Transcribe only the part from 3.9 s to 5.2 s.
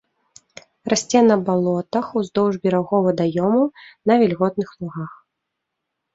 на вільготных лугах.